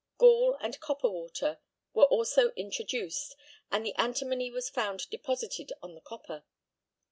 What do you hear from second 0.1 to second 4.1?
Gall and copper water were also introduced, and the